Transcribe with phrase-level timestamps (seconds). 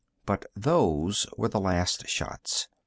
[0.25, 2.67] But those were the last shots.